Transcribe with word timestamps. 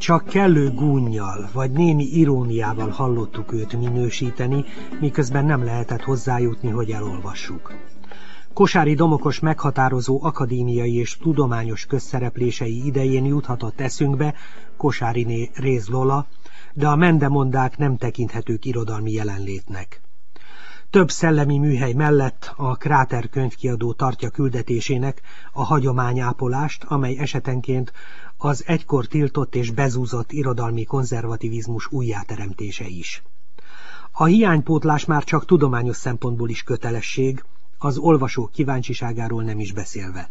Csak 0.00 0.24
kellő 0.24 0.70
gúnyjal 0.70 1.48
vagy 1.52 1.70
némi 1.70 2.04
iróniával 2.04 2.88
hallottuk 2.88 3.52
őt 3.52 3.78
minősíteni, 3.78 4.64
miközben 5.00 5.44
nem 5.44 5.64
lehetett 5.64 6.02
hozzájutni, 6.02 6.70
hogy 6.70 6.90
elolvassuk. 6.90 7.72
Kosári 8.52 8.94
Domokos 8.94 9.40
meghatározó 9.40 10.22
akadémiai 10.22 10.94
és 10.94 11.16
tudományos 11.16 11.86
közszereplései 11.86 12.86
idején 12.86 13.24
juthatott 13.24 13.80
eszünkbe 13.80 14.34
Kosáriné 14.76 15.50
Réz 15.54 15.88
Lola, 15.88 16.26
de 16.72 16.88
a 16.88 16.96
mendemondák 16.96 17.78
nem 17.78 17.96
tekinthetők 17.96 18.64
irodalmi 18.64 19.12
jelenlétnek. 19.12 20.00
Több 20.90 21.10
szellemi 21.10 21.58
műhely 21.58 21.92
mellett 21.92 22.52
a 22.56 22.76
Kráter 22.76 23.28
könyvkiadó 23.28 23.92
tartja 23.92 24.30
küldetésének 24.30 25.20
a 25.52 25.64
hagyományápolást, 25.64 26.84
amely 26.84 27.18
esetenként 27.18 27.92
az 28.42 28.64
egykor 28.66 29.06
tiltott 29.06 29.54
és 29.54 29.70
bezúzott 29.70 30.32
irodalmi 30.32 30.84
konzervativizmus 30.84 31.92
újjáteremtése 31.92 32.86
is. 32.86 33.22
A 34.12 34.24
hiánypótlás 34.24 35.04
már 35.04 35.24
csak 35.24 35.46
tudományos 35.46 35.96
szempontból 35.96 36.48
is 36.48 36.62
kötelesség, 36.62 37.44
az 37.78 37.98
olvasók 37.98 38.50
kíváncsiságáról 38.52 39.42
nem 39.42 39.60
is 39.60 39.72
beszélve. 39.72 40.30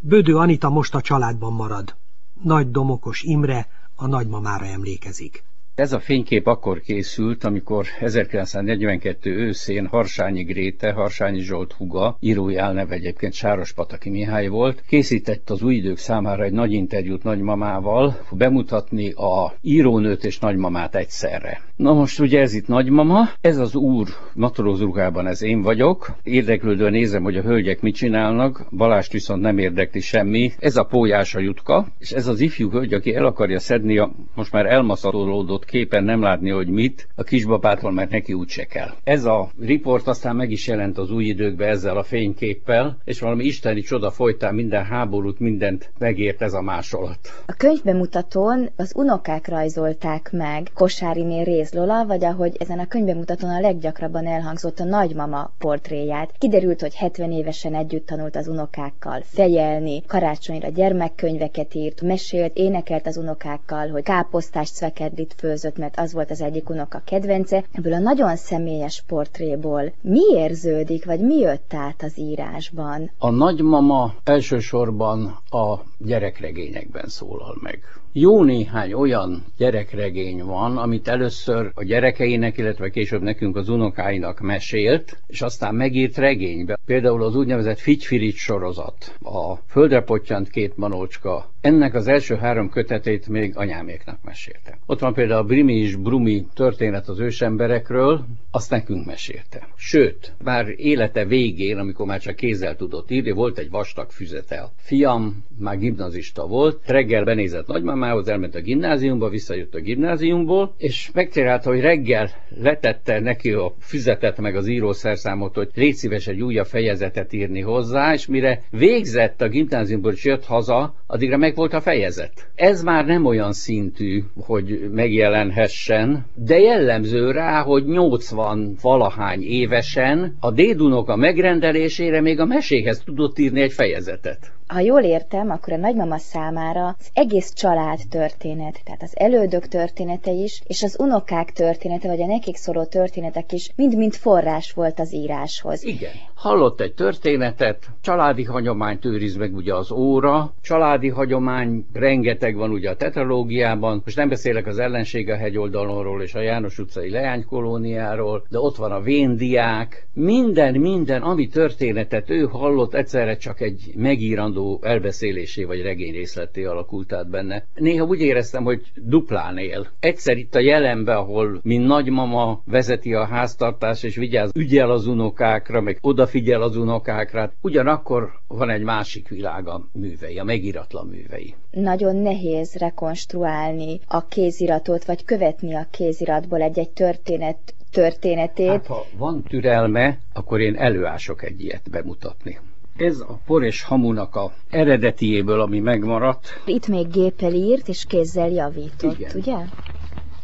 Bödő 0.00 0.36
Anita 0.36 0.68
most 0.68 0.94
a 0.94 1.00
családban 1.00 1.52
marad. 1.52 1.96
Nagy 2.42 2.70
Domokos 2.70 3.22
Imre 3.22 3.68
a 3.94 4.06
nagymamára 4.06 4.66
emlékezik. 4.66 5.44
Ez 5.76 5.92
a 5.92 5.98
fénykép 5.98 6.46
akkor 6.46 6.80
készült, 6.80 7.44
amikor 7.44 7.86
1942 8.00 9.30
őszén 9.30 9.86
Harsányi 9.86 10.42
Gréte, 10.42 10.92
Harsányi 10.92 11.40
Zsolt 11.40 11.72
huga, 11.72 12.16
írói 12.20 12.56
elneve 12.56 12.94
egyébként 12.94 13.32
Sáros 13.32 13.72
Pataki 13.72 14.10
Mihály 14.10 14.46
volt, 14.46 14.82
készített 14.88 15.50
az 15.50 15.62
új 15.62 15.74
idők 15.74 15.98
számára 15.98 16.44
egy 16.44 16.52
nagy 16.52 16.72
interjút 16.72 17.22
nagymamával, 17.22 18.18
bemutatni 18.30 19.10
a 19.10 19.54
írónőt 19.60 20.24
és 20.24 20.38
nagymamát 20.38 20.94
egyszerre. 20.94 21.60
Na 21.76 21.92
most 21.92 22.20
ugye 22.20 22.40
ez 22.40 22.54
itt 22.54 22.66
nagymama, 22.66 23.28
ez 23.40 23.58
az 23.58 23.74
úr 23.74 24.08
matrózruhában, 24.34 25.26
ez 25.26 25.42
én 25.42 25.62
vagyok, 25.62 26.12
érdeklődően 26.22 26.92
nézem, 26.92 27.22
hogy 27.22 27.36
a 27.36 27.42
hölgyek 27.42 27.80
mit 27.80 27.94
csinálnak, 27.94 28.66
Balást 28.70 29.12
viszont 29.12 29.42
nem 29.42 29.58
érdekli 29.58 30.00
semmi, 30.00 30.52
ez 30.58 30.76
a 30.76 30.84
pólyása 30.84 31.40
jutka, 31.40 31.86
és 31.98 32.10
ez 32.10 32.26
az 32.26 32.40
ifjú 32.40 32.70
hölgy, 32.70 32.94
aki 32.94 33.14
el 33.14 33.24
akarja 33.24 33.58
szedni 33.58 33.98
a 33.98 34.10
most 34.34 34.52
már 34.52 34.66
elmaszatolódott 34.66 35.64
képen 35.66 36.04
nem 36.04 36.22
látni, 36.22 36.50
hogy 36.50 36.68
mit, 36.68 37.08
a 37.14 37.22
kisbabától, 37.22 37.92
mert 37.92 38.10
neki 38.10 38.32
úgyse 38.32 38.64
kell. 38.64 38.90
Ez 39.04 39.24
a 39.24 39.50
riport 39.60 40.06
aztán 40.06 40.36
meg 40.36 40.50
is 40.50 40.66
jelent 40.66 40.98
az 40.98 41.10
új 41.10 41.24
időkben 41.24 41.68
ezzel 41.68 41.96
a 41.96 42.02
fényképpel, 42.02 42.98
és 43.04 43.20
valami 43.20 43.44
isteni 43.44 43.80
csoda 43.80 44.10
folytán 44.10 44.54
minden 44.54 44.84
háborút, 44.84 45.38
mindent 45.38 45.90
megért 45.98 46.42
ez 46.42 46.52
a 46.52 46.60
másolat. 46.60 47.18
A 47.46 47.52
könyvbemutatón 47.52 48.68
az 48.76 48.92
unokák 48.96 49.48
rajzolták 49.48 50.28
meg 50.32 50.70
Kosáriné 50.74 51.42
Réz 51.42 51.72
Lola, 51.72 52.06
vagy 52.06 52.24
ahogy 52.24 52.56
ezen 52.58 52.78
a 52.78 52.86
könyvbemutatón 52.86 53.50
a 53.50 53.60
leggyakrabban 53.60 54.26
elhangzott 54.26 54.80
a 54.80 54.84
nagymama 54.84 55.50
portréját. 55.58 56.32
Kiderült, 56.38 56.80
hogy 56.80 56.94
70 56.94 57.32
évesen 57.32 57.74
együtt 57.74 58.06
tanult 58.06 58.36
az 58.36 58.48
unokákkal 58.48 59.20
fejelni, 59.24 60.02
karácsonyra 60.06 60.68
gyermekkönyveket 60.68 61.74
írt, 61.74 62.00
mesélt, 62.00 62.56
énekelt 62.56 63.06
az 63.06 63.16
unokákkal, 63.16 63.88
hogy 63.88 64.02
káposztást 64.02 64.74
szvekedlit 64.74 65.34
fő 65.38 65.55
főzött, 65.56 65.76
mert 65.76 65.98
az 65.98 66.12
volt 66.12 66.30
az 66.30 66.40
egyik 66.40 66.70
unoka 66.70 67.02
kedvence. 67.04 67.64
Ebből 67.72 67.92
a 67.92 67.98
nagyon 67.98 68.36
személyes 68.36 69.02
portréból 69.06 69.92
mi 70.00 70.20
érződik, 70.34 71.04
vagy 71.04 71.20
mi 71.20 71.36
jött 71.36 71.74
át 71.74 72.02
az 72.02 72.18
írásban? 72.18 73.10
A 73.18 73.30
nagymama 73.30 74.14
elsősorban 74.24 75.38
a 75.50 75.78
gyerekregényekben 75.98 77.08
szólal 77.08 77.56
meg. 77.62 77.78
Jó 78.18 78.42
néhány 78.42 78.92
olyan 78.92 79.44
gyerekregény 79.56 80.42
van, 80.44 80.76
amit 80.76 81.08
először 81.08 81.70
a 81.74 81.84
gyerekeinek, 81.84 82.58
illetve 82.58 82.90
később 82.90 83.22
nekünk 83.22 83.56
az 83.56 83.68
unokáinak 83.68 84.40
mesélt, 84.40 85.18
és 85.26 85.42
aztán 85.42 85.74
megírt 85.74 86.16
regénybe. 86.16 86.78
Például 86.86 87.22
az 87.22 87.36
úgynevezett 87.36 87.78
Figyfirit 87.78 88.36
sorozat, 88.36 89.16
a 89.22 89.54
Földre 89.54 90.02
pottyant 90.02 90.50
két 90.50 90.76
manócska, 90.76 91.50
ennek 91.60 91.94
az 91.94 92.08
első 92.08 92.34
három 92.34 92.68
kötetét 92.70 93.28
még 93.28 93.56
anyáméknak 93.56 94.18
mesélte. 94.24 94.78
Ott 94.86 95.00
van 95.00 95.14
például 95.14 95.40
a 95.40 95.44
Brimi 95.44 95.74
és 95.74 95.96
Brumi 95.96 96.46
történet 96.54 97.08
az 97.08 97.18
ősemberekről, 97.18 98.24
azt 98.50 98.70
nekünk 98.70 99.06
mesélte. 99.06 99.68
Sőt, 99.76 100.32
már 100.44 100.66
élete 100.76 101.24
végén, 101.24 101.78
amikor 101.78 102.06
már 102.06 102.20
csak 102.20 102.36
kézzel 102.36 102.76
tudott 102.76 103.10
írni, 103.10 103.30
volt 103.30 103.58
egy 103.58 103.70
vastag 103.70 104.10
füzetel. 104.10 104.72
Fiam 104.76 105.44
már 105.58 105.78
gimnazista 105.78 106.46
volt, 106.46 106.80
reggel 106.86 107.24
benézett 107.24 107.66
nagymamához, 108.06 108.28
elment 108.28 108.54
a 108.54 108.60
gimnáziumba, 108.60 109.28
visszajött 109.28 109.74
a 109.74 109.80
gimnáziumból, 109.80 110.74
és 110.78 111.10
megcsinálta, 111.14 111.70
hogy 111.70 111.80
reggel 111.80 112.30
letette 112.60 113.20
neki 113.20 113.50
a 113.50 113.74
füzetet 113.80 114.38
meg 114.38 114.56
az 114.56 114.66
írószerszámot, 114.66 115.54
hogy 115.54 115.68
légy 115.74 115.94
szíves 115.94 116.26
egy 116.26 116.40
újabb 116.40 116.66
fejezetet 116.66 117.32
írni 117.32 117.60
hozzá, 117.60 118.12
és 118.12 118.26
mire 118.26 118.62
végzett 118.70 119.42
a 119.42 119.48
gimnáziumból, 119.48 120.12
és 120.12 120.24
jött 120.24 120.44
haza, 120.44 120.94
addigra 121.06 121.36
meg 121.36 121.54
volt 121.54 121.72
a 121.72 121.80
fejezet. 121.80 122.48
Ez 122.54 122.82
már 122.82 123.06
nem 123.06 123.24
olyan 123.24 123.52
szintű, 123.52 124.22
hogy 124.34 124.90
megjelenhessen, 124.92 126.26
de 126.34 126.58
jellemző 126.58 127.30
rá, 127.30 127.62
hogy 127.62 127.84
80 127.84 128.76
valahány 128.82 129.42
évesen 129.42 130.36
a 130.40 130.50
dédunok 130.50 131.08
a 131.08 131.16
megrendelésére 131.16 132.20
még 132.20 132.40
a 132.40 132.44
meséhez 132.44 133.02
tudott 133.04 133.38
írni 133.38 133.60
egy 133.60 133.72
fejezetet. 133.72 134.54
Ha 134.66 134.80
jól 134.80 135.02
értem, 135.02 135.50
akkor 135.50 135.72
a 135.72 135.76
nagymama 135.76 136.18
számára 136.18 136.96
az 136.98 137.08
egész 137.12 137.52
család 137.52 137.98
történet, 138.10 138.80
tehát 138.84 139.02
az 139.02 139.12
elődök 139.14 139.68
története 139.68 140.30
is, 140.30 140.62
és 140.66 140.82
az 140.82 140.96
unokák 140.98 141.52
története, 141.52 142.08
vagy 142.08 142.22
a 142.22 142.26
nekik 142.26 142.56
szóló 142.56 142.84
történetek 142.84 143.52
is 143.52 143.70
mind-mind 143.76 144.14
forrás 144.14 144.72
volt 144.72 145.00
az 145.00 145.14
íráshoz. 145.14 145.84
Igen. 145.84 146.10
Hallott 146.34 146.80
egy 146.80 146.94
történetet, 146.94 147.86
családi 148.00 148.44
hagyományt 148.44 149.04
őriz 149.04 149.36
meg 149.36 149.54
ugye 149.54 149.74
az 149.74 149.90
óra, 149.90 150.54
családi 150.62 151.08
hagyomány 151.08 151.86
rengeteg 151.92 152.56
van 152.56 152.70
ugye 152.70 152.90
a 152.90 152.96
tetralógiában, 152.96 154.00
most 154.04 154.16
nem 154.16 154.28
beszélek 154.28 154.66
az 154.66 154.78
ellensége 154.78 155.36
hegyoldalonról 155.36 156.22
és 156.22 156.34
a 156.34 156.40
János 156.40 156.78
utcai 156.78 157.10
leánykolóniáról, 157.10 158.46
de 158.48 158.58
ott 158.58 158.76
van 158.76 158.92
a 158.92 159.00
véndiák, 159.00 160.08
minden, 160.12 160.74
minden, 160.74 161.22
ami 161.22 161.48
történetet 161.48 162.30
ő 162.30 162.44
hallott, 162.44 162.94
egyszerre 162.94 163.36
csak 163.36 163.60
egy 163.60 163.92
megírandó 163.94 164.55
elbeszélésé 164.80 165.64
vagy 165.64 165.82
regény 165.82 166.12
részleté 166.12 166.64
alakult 166.64 167.12
át 167.12 167.30
benne. 167.30 167.64
Néha 167.74 168.04
úgy 168.04 168.20
éreztem, 168.20 168.64
hogy 168.64 168.80
duplán 168.94 169.58
él. 169.58 169.86
Egyszer 170.00 170.36
itt 170.36 170.54
a 170.54 170.60
jelenbe, 170.60 171.14
ahol 171.14 171.60
mint 171.62 171.86
nagymama 171.86 172.62
vezeti 172.64 173.14
a 173.14 173.24
háztartás 173.24 174.02
és 174.02 174.16
vigyáz, 174.16 174.50
ügyel 174.54 174.90
az 174.90 175.06
unokákra, 175.06 175.80
meg 175.80 175.98
odafigyel 176.00 176.62
az 176.62 176.76
unokákra, 176.76 177.52
ugyanakkor 177.60 178.30
van 178.48 178.70
egy 178.70 178.82
másik 178.82 179.28
világ 179.28 179.68
a 179.68 179.88
művei, 179.92 180.38
a 180.38 180.44
megíratlan 180.44 181.06
művei. 181.06 181.54
Nagyon 181.70 182.16
nehéz 182.16 182.74
rekonstruálni 182.74 184.00
a 184.06 184.26
kéziratot, 184.26 185.04
vagy 185.04 185.24
követni 185.24 185.74
a 185.74 185.86
kéziratból 185.90 186.60
egy-egy 186.62 186.90
történet 186.90 187.74
történetét. 187.90 188.68
Hát, 188.68 188.86
ha 188.86 189.06
van 189.16 189.42
türelme, 189.42 190.18
akkor 190.32 190.60
én 190.60 190.76
előások 190.76 191.42
egy 191.42 191.60
ilyet 191.60 191.90
bemutatni. 191.90 192.58
Ez 192.96 193.20
a 193.20 193.38
por 193.46 193.64
és 193.64 193.82
hamunak 193.82 194.34
a 194.34 194.52
eredetiéből, 194.70 195.60
ami 195.60 195.80
megmaradt. 195.80 196.60
Itt 196.64 196.88
még 196.88 197.08
géppel 197.10 197.52
írt 197.52 197.88
és 197.88 198.04
kézzel 198.04 198.50
javított, 198.50 199.18
Igen. 199.18 199.30
ugye? 199.34 199.56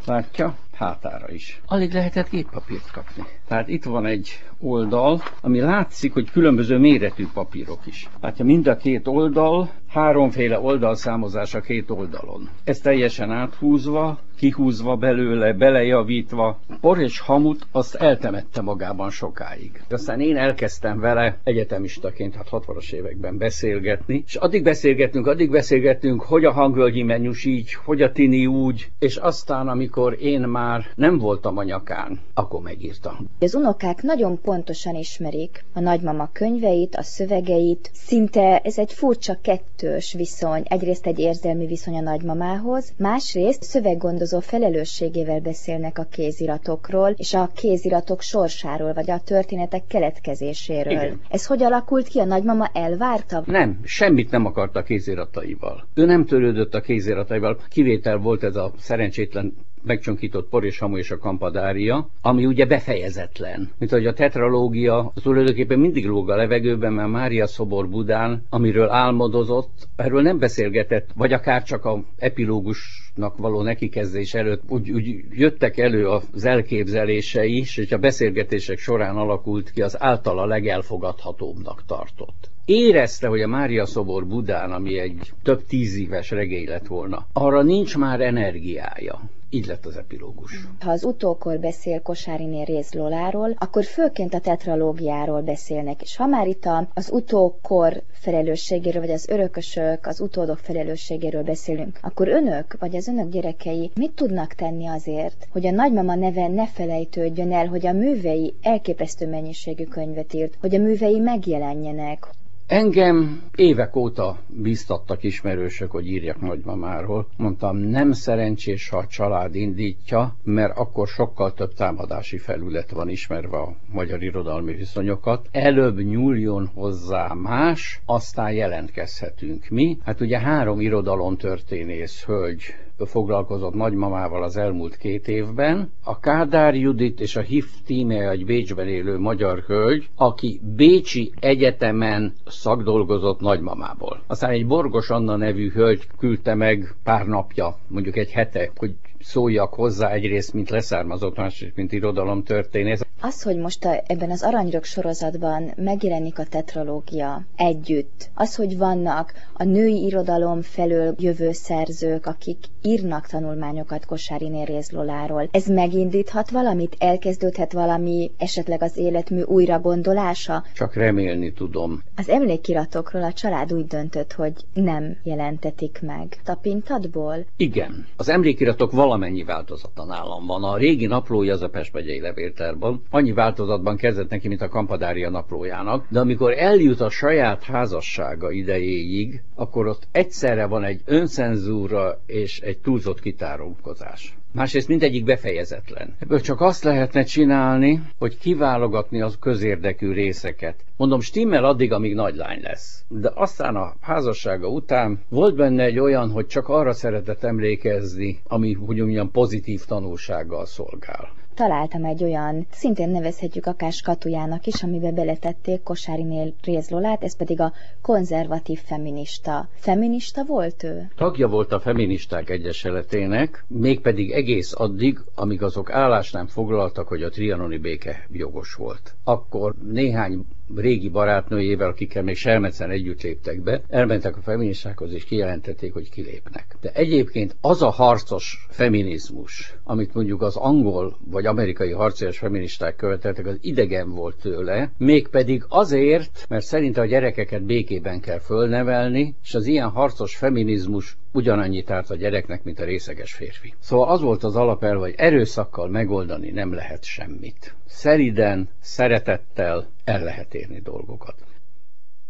Látja? 0.06 0.56
Hátára 0.73 1.31
is. 1.32 1.61
Alig 1.67 1.93
lehetett 1.93 2.31
géppapírt 2.31 2.91
kapni. 2.91 3.23
Tehát 3.49 3.69
itt 3.69 3.85
van 3.85 4.06
egy 4.06 4.29
oldal, 4.59 5.23
ami 5.41 5.61
látszik, 5.61 6.12
hogy 6.12 6.31
különböző 6.31 6.79
méretű 6.79 7.27
papírok 7.35 7.81
is. 7.87 8.09
Látja, 8.21 8.44
mind 8.44 8.67
a 8.67 8.77
két 8.77 9.06
oldal, 9.06 9.71
háromféle 9.93 10.61
oldalszámozás 10.61 11.55
a 11.55 11.61
két 11.61 11.91
oldalon. 11.91 12.49
Ez 12.65 12.79
teljesen 12.79 13.31
áthúzva, 13.31 14.19
kihúzva 14.37 14.97
belőle, 14.97 15.53
belejavítva. 15.53 16.59
Por 16.81 17.00
és 17.00 17.21
hamut 17.21 17.67
azt 17.73 17.94
eltemette 17.94 18.61
magában 18.61 19.11
sokáig. 19.11 19.83
Aztán 19.91 20.21
én 20.21 20.37
elkezdtem 20.37 21.00
vele 21.00 21.39
egyetemistaként, 21.44 22.35
hát 22.35 22.49
60-as 22.50 22.93
években 22.93 23.39
beszélgetni, 23.39 24.23
és 24.27 24.35
addig 24.35 24.62
beszélgettünk, 24.62 25.27
addig 25.27 25.50
beszélgettünk, 25.50 26.23
hogy 26.23 26.44
a 26.44 26.53
hangvölgyi 26.53 27.03
mennyus 27.03 27.44
így, 27.44 27.75
hogy 27.75 28.03
a 28.03 28.12
tini 28.12 28.47
úgy, 28.47 28.91
és 28.99 29.17
aztán, 29.17 29.69
amikor 29.69 30.17
én 30.21 30.41
már 30.41 30.85
nem 30.94 31.19
voltam 31.19 31.56
a 31.56 31.62
nyakán, 31.62 32.21
akkor 32.35 32.61
megírtam. 32.62 33.17
Az 33.41 33.55
unokák 33.55 34.03
nagyon 34.03 34.41
pontosan 34.41 34.94
ismerik 34.94 35.65
a 35.75 35.81
nagymama 35.81 36.31
könyveit, 36.33 36.94
a 36.94 37.03
szövegeit, 37.03 37.91
szinte 37.93 38.59
ez 38.59 38.79
egy 38.79 38.93
furcsa 38.93 39.39
kettős 39.82 40.12
viszony. 40.12 40.62
Egyrészt 40.64 41.06
egy 41.06 41.19
érzelmi 41.19 41.67
viszony 41.67 41.96
a 41.96 42.00
nagymamához, 42.00 42.93
másrészt 42.99 43.62
szöveggondozó 43.62 44.40
felelősségével 44.40 45.40
beszélnek 45.40 45.99
a 45.99 46.06
kéziratokról, 46.11 47.14
és 47.17 47.34
a 47.34 47.50
kéziratok 47.55 48.20
sorsáról, 48.20 48.93
vagy 48.93 49.11
a 49.11 49.19
történetek 49.19 49.87
keletkezéséről. 49.87 50.93
Igen. 50.93 51.20
Ez 51.29 51.46
hogy 51.46 51.62
alakult 51.62 52.08
ki? 52.08 52.19
A 52.19 52.25
nagymama 52.25 52.70
elvárta? 52.73 53.43
Nem, 53.46 53.81
semmit 53.84 54.31
nem 54.31 54.46
akart 54.46 54.76
a 54.76 54.82
kézirataival. 54.82 55.87
Ő 55.94 56.05
nem 56.05 56.25
törődött 56.25 56.75
a 56.75 56.81
kézirataival. 56.81 57.58
Kivétel 57.69 58.17
volt 58.17 58.43
ez 58.43 58.56
a 58.56 58.73
szerencsétlen 58.79 59.55
megcsonkított 59.84 60.49
por 60.49 60.64
és 60.64 60.79
hamu 60.79 60.96
és 60.96 61.11
a 61.11 61.19
kampadária, 61.19 62.08
ami 62.20 62.46
ugye 62.46 62.67
befejezetlen. 62.67 63.70
Mint 63.79 63.90
hogy 63.90 64.06
a 64.06 64.12
tetralógia 64.12 65.12
az 65.14 65.23
tulajdonképpen 65.23 65.79
mindig 65.79 66.06
lóg 66.06 66.31
a 66.31 66.37
levegőben, 66.37 66.93
mert 66.93 67.11
Mária 67.11 67.46
szobor 67.46 67.88
Budán, 67.88 68.44
amiről 68.50 68.90
álmodozott, 68.90 69.88
erről 69.96 70.23
nem 70.23 70.38
beszélgetett, 70.38 71.11
vagy 71.14 71.32
akár 71.32 71.62
csak 71.62 71.84
a 71.84 72.05
epilógusnak 72.19 73.37
való 73.37 73.62
nekikezdés 73.62 74.34
előtt 74.34 74.62
úgy, 74.69 74.90
úgy 74.90 75.25
jöttek 75.31 75.79
elő 75.79 76.08
az 76.08 76.44
elképzelései 76.44 77.56
is, 77.56 77.76
és 77.76 77.93
a 77.93 77.99
beszélgetések 77.99 78.79
során 78.79 79.17
alakult 79.17 79.70
ki 79.70 79.82
az 79.82 80.02
általa 80.02 80.44
legelfogadhatóbbnak 80.44 81.82
tartott 81.87 82.50
érezte, 82.64 83.29
hogy 83.29 83.40
a 83.40 83.46
Mária 83.46 83.87
szobor 83.87 84.26
Budán, 84.26 84.73
ami 84.73 84.99
egy 84.99 85.32
több 85.43 85.67
tíz 85.67 85.99
éves 85.99 86.31
regény 86.31 86.69
lett 86.69 86.87
volna, 86.87 87.26
arra 87.32 87.62
nincs 87.62 87.96
már 87.96 88.20
energiája. 88.20 89.20
Így 89.55 89.67
lett 89.67 89.87
az 89.87 89.97
epilógus. 89.97 90.67
Ha 90.81 90.91
az 90.91 91.05
utókor 91.05 91.59
beszél 91.59 92.03
Kosáriné 92.03 92.63
Réz 92.63 92.93
Loláról, 92.93 93.55
akkor 93.59 93.85
főként 93.85 94.35
a 94.35 94.41
tetralógiáról 94.41 95.43
beszélnek, 95.43 96.03
és 96.03 96.17
ha 96.17 96.27
már 96.27 96.47
itt 96.47 96.69
az 96.95 97.11
utókor 97.13 98.03
felelősségéről, 98.13 99.01
vagy 99.01 99.11
az 99.11 99.29
örökösök, 99.29 100.07
az 100.07 100.21
utódok 100.21 100.59
felelősségéről 100.59 101.43
beszélünk, 101.43 101.99
akkor 102.03 102.29
önök, 102.29 102.77
vagy 102.79 102.97
az 102.97 103.09
önök 103.09 103.31
gyerekei 103.31 103.91
mit 103.95 104.13
tudnak 104.13 104.53
tenni 104.53 104.87
azért, 104.87 105.49
hogy 105.51 105.67
a 105.67 105.71
nagymama 105.71 106.15
neve 106.15 106.49
ne 106.49 106.67
felejtődjön 106.67 107.53
el, 107.53 107.67
hogy 107.67 107.87
a 107.87 107.93
művei 107.93 108.55
elképesztő 108.63 109.29
mennyiségű 109.29 109.85
könyvet 109.85 110.35
írt, 110.35 110.57
hogy 110.61 110.75
a 110.75 110.79
művei 110.79 111.19
megjelenjenek, 111.19 112.27
Engem 112.73 113.43
évek 113.57 113.97
óta 113.97 114.39
bíztattak 114.49 115.23
ismerősök, 115.23 115.91
hogy 115.91 116.07
írjak 116.07 116.41
nagymamáról. 116.41 117.27
Mondtam, 117.37 117.77
nem 117.77 118.13
szerencsés, 118.13 118.89
ha 118.89 118.97
a 118.97 119.07
család 119.07 119.55
indítja, 119.55 120.37
mert 120.43 120.79
akkor 120.79 121.09
sokkal 121.09 121.53
több 121.53 121.75
támadási 121.75 122.39
felület 122.39 122.91
van 122.91 123.09
ismerve 123.09 123.57
a 123.57 123.75
magyar 123.93 124.23
irodalmi 124.23 124.75
viszonyokat. 124.75 125.49
Előbb 125.51 125.99
nyúljon 125.99 126.71
hozzá 126.75 127.33
más, 127.43 128.01
aztán 128.05 128.53
jelentkezhetünk 128.53 129.69
mi. 129.69 129.99
Hát 130.05 130.21
ugye 130.21 130.39
három 130.39 130.81
irodalomtörténész 130.81 132.25
hölgy 132.25 132.63
foglalkozott 133.07 133.75
nagymamával 133.75 134.43
az 134.43 134.57
elmúlt 134.57 134.97
két 134.97 135.29
évben. 135.29 135.93
A 136.05 136.19
Kádár 136.19 136.75
Judit 136.75 137.21
és 137.21 137.37
a 137.37 137.41
HIF 137.41 137.67
tíme 137.87 138.31
egy 138.31 138.45
Bécsben 138.45 138.89
élő 138.89 139.19
magyar 139.19 139.59
hölgy, 139.59 140.09
aki 140.17 140.61
Bécsi 140.77 141.33
Egyetemen 141.41 142.33
szakdolgozott 142.62 143.41
nagymamából. 143.41 144.23
Aztán 144.26 144.50
egy 144.50 144.67
Borgos 144.67 145.11
Anna 145.11 145.37
nevű 145.37 145.70
hölgy 145.70 146.06
küldte 146.19 146.55
meg 146.55 146.94
pár 147.05 147.26
napja, 147.26 147.76
mondjuk 147.88 148.17
egy 148.17 148.31
hete, 148.31 148.70
hogy 148.76 148.94
szóljak 149.23 149.75
hozzá 149.75 150.11
egyrészt, 150.11 150.53
mint 150.53 150.71
leszármazott, 150.71 151.37
másrészt, 151.37 151.77
mint 151.77 151.93
irodalomtörténész. 151.93 153.01
Az, 153.21 153.43
hogy 153.43 153.57
most 153.57 153.85
a, 153.85 154.03
ebben 154.07 154.31
az 154.31 154.43
Aranyrök 154.43 154.85
sorozatban 154.85 155.73
megjelenik 155.77 156.39
a 156.39 156.45
tetralógia 156.45 157.43
együtt, 157.57 158.31
az, 158.35 158.57
hogy 158.57 158.79
vannak 158.79 159.33
a 159.53 159.65
női 159.65 160.05
irodalom 160.05 160.63
felől 160.63 161.15
jövő 161.19 161.53
szerzők, 161.53 162.27
akik 162.27 162.59
írnak 162.83 163.27
tanulmányokat 163.27 164.07
Kosári 164.07 164.65
Réz 164.65 164.91
Loláról, 164.91 165.49
ez 165.51 165.67
megindíthat 165.67 166.51
valamit? 166.51 166.97
Elkezdődhet 166.99 167.73
valami 167.73 168.31
esetleg 168.39 168.83
az 168.83 168.97
életmű 168.97 169.43
újra 169.43 169.81
gondolása? 169.81 170.65
Csak 170.75 170.95
remélni 170.95 171.53
tudom. 171.53 172.03
Az 172.17 172.29
emlékiratokról 172.29 173.23
a 173.23 173.33
család 173.33 173.73
úgy 173.73 173.87
döntött, 173.87 174.33
hogy 174.33 174.53
nem 174.75 175.17
jelentetik 175.23 175.99
meg. 176.03 176.41
Tapintatból? 176.45 177.45
Igen. 177.57 178.07
Az 178.17 178.29
emlékiratok 178.29 178.93
valami 178.93 179.12
valamennyi 179.12 179.44
változata 179.44 180.05
nálam 180.05 180.47
van. 180.47 180.64
A 180.64 180.76
régi 180.76 181.06
naplója 181.06 181.53
az 181.53 181.62
a 181.62 181.69
Pest 181.69 181.93
megyei 181.93 182.20
levéltárban. 182.20 183.03
Annyi 183.11 183.32
változatban 183.32 183.97
kezdett 183.97 184.31
neki, 184.31 184.49
mint 184.49 184.62
a 184.62 184.69
Kampadária 184.69 185.31
naplójának, 185.31 186.06
de 186.09 186.20
amikor 186.20 186.53
eljut 186.53 187.00
a 187.00 187.11
saját 187.11 187.62
házassága 187.62 188.50
idejéig, 188.50 189.43
akkor 189.55 189.87
ott 189.87 190.09
egyszerre 190.12 190.67
van 190.67 190.85
egy 190.85 191.00
öncenzúra 191.05 192.20
és 192.26 192.61
egy 192.61 192.79
túlzott 192.79 193.20
kitárulkozás. 193.20 194.37
Másrészt 194.53 194.89
mindegyik 194.89 195.25
befejezetlen. 195.25 196.15
Ebből 196.19 196.41
csak 196.41 196.61
azt 196.61 196.85
lehetne 196.85 197.23
csinálni, 197.23 198.03
hogy 198.19 198.39
kiválogatni 198.39 199.21
az 199.21 199.37
közérdekű 199.41 200.13
részeket. 200.13 200.85
Mondom, 200.97 201.21
stimmel 201.21 201.65
addig, 201.65 201.93
amíg 201.93 202.15
nagylány 202.15 202.61
lesz. 202.63 203.05
De 203.09 203.31
aztán 203.35 203.77
a 203.77 203.95
házassága 204.01 204.69
után 204.69 205.21
volt 205.29 205.55
benne 205.57 205.83
egy 205.85 205.99
olyan, 205.99 206.31
hogy 206.31 206.47
csak 206.47 206.69
arra 206.69 206.93
szeretett 206.93 207.43
emlékezni, 207.43 208.41
ami 208.45 208.77
ugyan 208.87 209.31
pozitív 209.31 209.85
tanulsággal 209.85 210.67
szolgál 210.67 211.42
találtam 211.55 212.05
egy 212.05 212.25
olyan, 212.25 212.67
szintén 212.71 213.09
nevezhetjük 213.09 213.67
akár 213.67 213.93
skatujának 213.93 214.67
is, 214.67 214.83
amiben 214.83 215.15
beletették 215.15 215.83
Kosárinél 215.83 216.55
Rézlolát, 216.63 217.23
ez 217.23 217.37
pedig 217.37 217.61
a 217.61 217.73
konzervatív 218.03 218.79
feminista. 218.85 219.69
Feminista 219.75 220.45
volt 220.45 220.83
ő? 220.83 221.11
Tagja 221.17 221.49
volt 221.49 221.73
a 221.73 221.81
feministák 221.81 222.51
egyesületének, 222.51 223.65
mégpedig 223.69 224.31
egész 224.31 224.73
addig, 224.77 225.19
amíg 225.35 225.63
azok 225.63 225.91
állást 225.91 226.33
nem 226.33 226.47
foglaltak, 226.47 227.09
hogy 227.09 227.23
a 227.23 227.29
trianoni 227.29 227.79
béke 227.79 228.27
jogos 228.31 228.75
volt. 228.75 229.15
Akkor 229.25 229.75
néhány 229.93 230.45
régi 230.77 231.09
barátnőjével, 231.09 231.89
akikkel 231.89 232.23
még 232.23 232.37
Selmecen 232.37 232.91
együtt 232.91 233.23
léptek 233.23 233.63
be, 233.63 233.83
elmentek 233.89 234.37
a 234.37 234.41
feministákhoz 234.41 235.13
és 235.13 235.25
kijelentették, 235.25 235.93
hogy 235.93 236.11
kilépnek. 236.11 236.77
De 236.81 236.91
egyébként 236.93 237.57
az 237.61 237.83
a 237.83 237.91
harcos 237.91 238.67
feminizmus, 238.71 239.75
amit 239.85 240.15
mondjuk 240.15 240.43
az 240.43 240.57
angol 240.57 241.19
vagy 241.31 241.47
amerikai 241.47 241.91
harcias 241.91 242.39
feministák 242.39 242.97
követeltek, 242.97 243.47
az 243.47 243.59
idegen 243.61 244.11
volt 244.11 244.37
tőle, 244.37 244.93
mégpedig 244.99 245.65
azért, 245.69 246.47
mert 246.49 246.65
szerinte 246.65 247.01
a 247.01 247.07
gyerekeket 247.07 247.63
békében 247.63 248.21
kell 248.21 248.39
fölnevelni, 248.39 249.35
és 249.43 249.55
az 249.55 249.67
ilyen 249.67 249.89
harcos 249.89 250.37
feminizmus 250.37 251.17
ugyanannyit 251.32 251.91
árt 251.91 252.10
a 252.10 252.17
gyereknek, 252.17 252.62
mint 252.65 252.79
a 252.81 252.84
részeges 252.84 253.32
férfi. 253.32 253.74
Szóval 253.81 254.08
az 254.08 254.20
volt 254.20 254.44
az 254.44 254.56
alapelv, 254.56 254.98
hogy 255.01 255.15
erőszakkal 255.17 255.89
megoldani 255.89 256.51
nem 256.51 256.72
lehet 256.72 257.05
semmit. 257.05 257.74
Szeriden, 257.86 258.69
szeretettel 258.81 259.89
el 260.05 260.22
lehet 260.22 260.55
érni 260.55 260.81
dolgokat. 260.81 261.34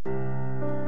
thank 0.04 0.76
you 0.76 0.82